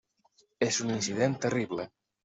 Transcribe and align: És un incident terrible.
És 0.69 0.79
un 0.87 0.95
incident 0.95 1.39
terrible. 1.47 1.91